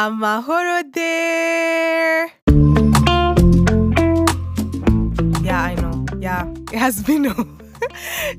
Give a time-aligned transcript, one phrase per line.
[0.00, 2.32] Amahoro there.
[5.44, 6.06] Yeah, I know.
[6.18, 7.34] Yeah, it has been a,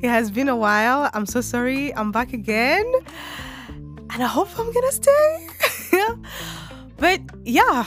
[0.01, 1.11] it has been a while.
[1.13, 1.93] I'm so sorry.
[1.93, 2.91] I'm back again,
[4.09, 5.47] and I hope I'm gonna stay.
[6.97, 7.85] but yeah,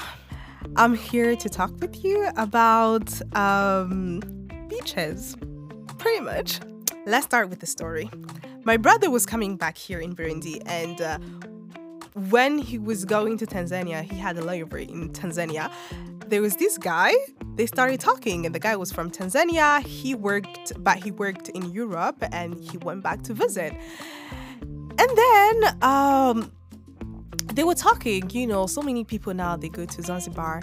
[0.77, 4.21] I'm here to talk with you about um,
[4.69, 5.37] beaches,
[5.99, 6.61] pretty much.
[7.07, 8.09] Let's start with the story.
[8.63, 11.19] My brother was coming back here in Burundi, and uh,
[12.15, 15.71] when he was going to Tanzania, he had a library in Tanzania.
[16.29, 17.13] There was this guy,
[17.57, 19.83] they started talking, and the guy was from Tanzania.
[19.85, 23.75] He worked, but he worked in Europe and he went back to visit.
[24.63, 26.53] And then um,
[27.53, 30.63] they were talking, you know, so many people now they go to Zanzibar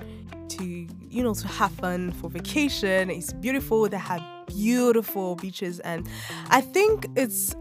[0.49, 3.09] to, you know, to have fun for vacation.
[3.09, 3.90] It's beautiful.
[3.90, 6.07] They have beautiful beaches, and
[6.49, 7.55] I think it's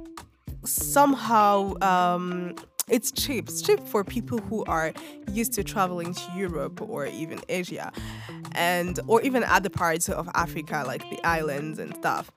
[0.65, 2.55] somehow um,
[2.91, 3.49] it's cheap.
[3.49, 4.93] It's cheap for people who are
[5.33, 7.93] used to traveling to Europe or even Asia
[8.53, 12.31] and or even other parts of Africa like the islands and stuff.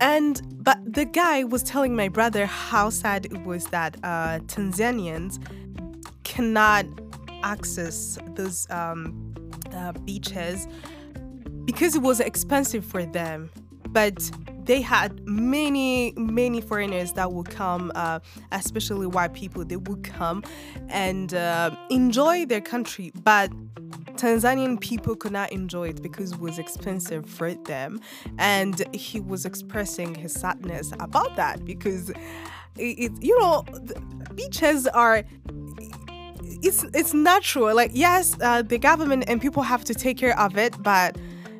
[0.00, 5.42] And but the guy was telling my brother how sad it was that uh, Tanzanians
[6.22, 6.86] cannot
[7.42, 9.34] access those um,
[9.74, 10.68] uh, beaches
[11.64, 13.50] because it was expensive for them.
[13.88, 14.30] But
[14.68, 18.20] they had many, many foreigners that would come, uh,
[18.52, 19.64] especially white people.
[19.64, 20.44] They would come
[20.90, 23.50] and uh, enjoy their country, but
[24.16, 27.98] Tanzanian people could not enjoy it because it was expensive for them.
[28.36, 32.10] And he was expressing his sadness about that because
[32.76, 33.64] it, you know,
[34.34, 35.24] beaches are
[36.62, 37.74] it's it's natural.
[37.74, 41.16] Like yes, uh, the government and people have to take care of it, but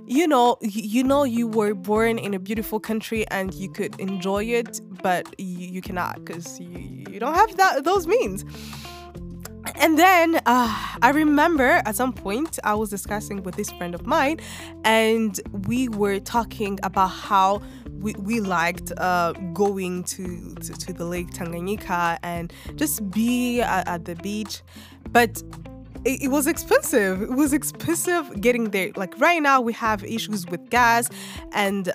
[0.08, 4.42] you know, you know, you were born in a beautiful country and you could enjoy
[4.44, 8.44] it, but you, you cannot because you, you don't have that those means.
[9.74, 14.06] And then uh, I remember at some point I was discussing with this friend of
[14.06, 14.40] mine,
[14.84, 17.60] and we were talking about how
[18.00, 23.86] we, we liked uh, going to, to, to the lake Tanganyika and just be at,
[23.86, 24.62] at the beach,
[25.10, 25.42] but
[26.04, 27.22] it, it was expensive.
[27.22, 28.90] It was expensive getting there.
[28.96, 31.08] Like right now, we have issues with gas,
[31.52, 31.92] and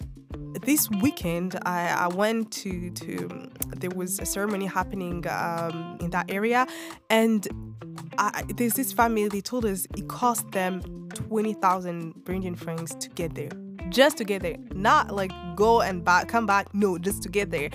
[0.66, 6.30] this weekend I, I went to to there was a ceremony happening um, in that
[6.30, 6.68] area,
[7.10, 7.48] and
[8.18, 9.28] I, there's this family.
[9.28, 10.82] They told us it cost them
[11.14, 13.50] twenty thousand Burundian francs to get there
[13.90, 17.52] just to get there not like go and back come back no just to get
[17.52, 17.70] there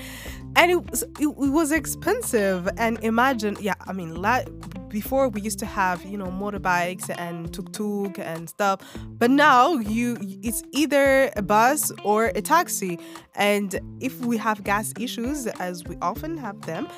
[0.56, 4.42] and it was it, it was expensive and imagine yeah i mean la-
[4.88, 8.81] before we used to have you know motorbikes and tuk-tuk and stuff.
[9.19, 12.99] But now you it's either a bus or a taxi.
[13.34, 16.88] And if we have gas issues as we often have them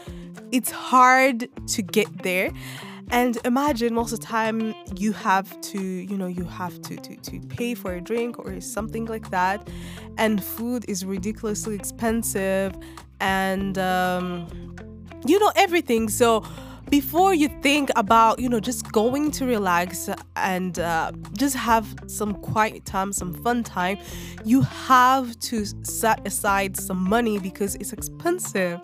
[0.53, 2.51] it's hard to get there.
[3.13, 7.17] And imagine most of the time you have to you know you have to, to
[7.17, 9.69] to pay for a drink or something like that.
[10.17, 12.73] And food is ridiculously expensive.
[13.21, 14.47] And um,
[15.27, 16.09] you know everything.
[16.09, 16.45] So
[16.91, 22.35] before you think about you know just going to relax and uh, just have some
[22.35, 23.97] quiet time some fun time
[24.45, 28.81] you have to set aside some money because it's expensive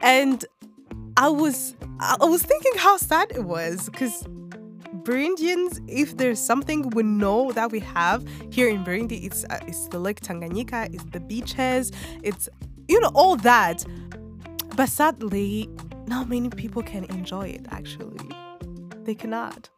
[0.00, 0.46] and
[1.18, 4.26] i was i was thinking how sad it was because
[5.04, 9.86] Burundians, if there's something we know that we have here in Burundi, it's uh, it's
[9.88, 12.48] the Lake Tanganyika, it's the beaches, it's
[12.88, 13.84] you know all that.
[14.76, 15.68] But sadly,
[16.06, 18.28] not many people can enjoy it actually
[19.04, 19.68] they cannot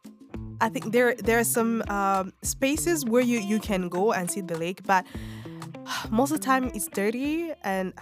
[0.61, 4.41] i think there there are some um, spaces where you you can go and see
[4.41, 5.05] the lake but
[6.09, 7.93] most of the time it's dirty and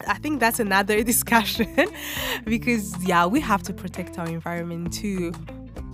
[0.06, 1.72] I think that's another discussion
[2.44, 5.32] because yeah, we have to protect our environment too.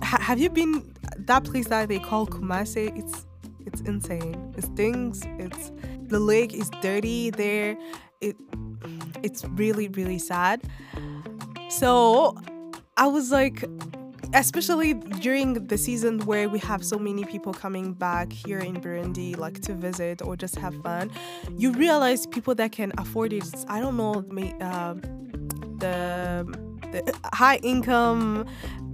[0.03, 2.97] H- have you been that place that they call Kumase?
[2.97, 3.25] It's
[3.65, 4.53] it's insane.
[4.57, 5.21] It stinks.
[5.37, 5.71] It's
[6.07, 7.77] the lake is dirty there.
[8.21, 8.37] It
[9.23, 10.61] it's really really sad.
[11.69, 12.37] So
[12.97, 13.63] I was like,
[14.33, 19.37] especially during the season where we have so many people coming back here in Burundi,
[19.37, 21.11] like to visit or just have fun,
[21.57, 23.43] you realize people that can afford it.
[23.67, 24.23] I don't know,
[24.61, 24.93] uh,
[25.79, 26.45] the
[26.91, 28.45] the high income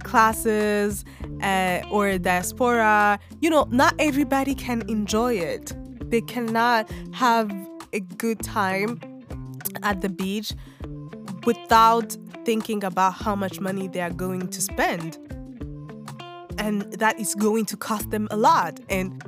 [0.04, 1.04] classes
[1.42, 3.18] uh, or diaspora.
[3.40, 5.74] You know, not everybody can enjoy it.
[6.10, 7.50] They cannot have
[7.92, 9.00] a good time
[9.82, 10.52] at the beach
[11.44, 15.18] without thinking about how much money they are going to spend.
[16.58, 18.80] And that is going to cost them a lot.
[18.88, 19.22] And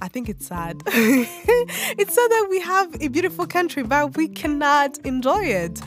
[0.00, 0.82] I think it's sad.
[0.86, 5.80] it's sad that we have a beautiful country, but we cannot enjoy it.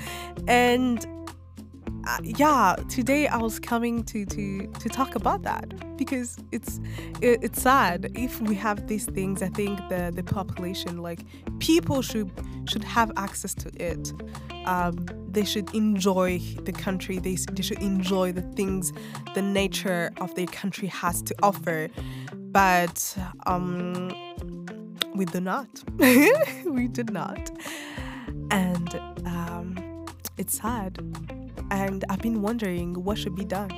[0.47, 1.05] And
[2.07, 6.79] uh, yeah, today I was coming to to to talk about that because it's
[7.21, 9.41] it, it's sad if we have these things.
[9.41, 11.21] I think the the population, like
[11.59, 12.31] people, should
[12.69, 14.13] should have access to it.
[14.65, 17.17] Um, they should enjoy the country.
[17.17, 18.93] They they should enjoy the things,
[19.33, 21.89] the nature of their country has to offer.
[22.33, 23.17] But
[23.47, 24.13] um,
[25.15, 25.67] we do not.
[26.65, 27.49] we did not,
[28.51, 30.05] and um,
[30.37, 30.99] it's sad
[31.71, 33.69] and I've been wondering what should be done.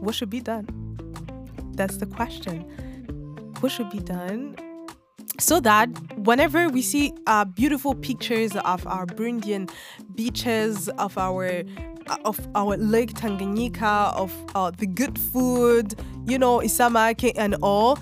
[0.00, 0.66] What should be done?
[1.74, 2.62] That's the question.
[3.60, 4.56] What should be done
[5.38, 9.70] so that whenever we see uh, beautiful pictures of our Burundian
[10.14, 11.62] beaches, of our
[12.24, 15.94] of our Lake Tanganyika, of uh, the good food,
[16.24, 17.98] you know, Isamake and all,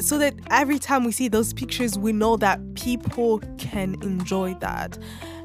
[0.00, 4.98] so that every time we see those pictures, we know that people can enjoy that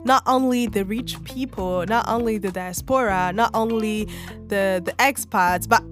[0.06, 4.06] not only the rich people, not only the diaspora, not only
[4.48, 5.84] the, the expats, but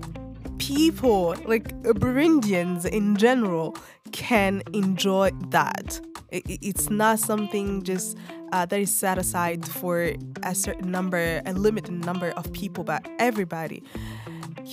[0.59, 3.75] people, like Burundians in general,
[4.11, 5.99] can enjoy that.
[6.29, 8.15] It, it's not something just
[8.51, 10.13] uh, that is set aside for
[10.43, 13.83] a certain number, a limited number of people, but everybody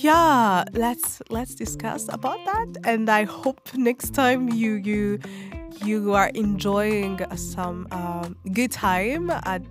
[0.03, 5.19] yeah let's let's discuss about that and i hope next time you you
[5.83, 9.63] you are enjoying some um, good time at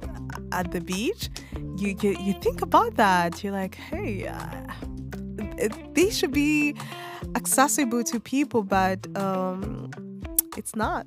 [0.52, 1.28] at the beach,
[1.76, 3.42] you you, you think about that.
[3.42, 6.74] You're like, hey, uh, they should be
[7.34, 9.90] accessible to people, but um,
[10.56, 11.06] it's not.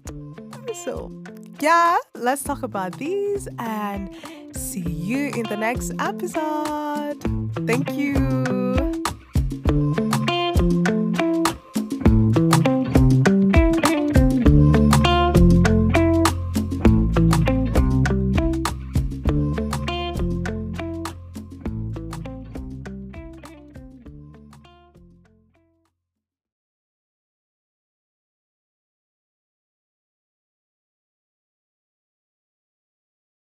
[0.86, 1.12] So
[1.60, 4.10] yeah, let's talk about these and
[4.56, 7.22] see you in the next episode.
[7.68, 8.33] Thank you.